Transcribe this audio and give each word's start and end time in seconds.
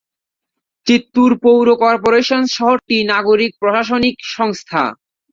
চিত্তুর 0.87 1.31
পৌর 1.43 1.67
কর্পোরেশন 1.81 2.41
শহরটির 2.55 3.07
নাগরিক 3.13 3.51
প্রশাসনিক 3.61 4.15
সংস্থা। 4.31 4.83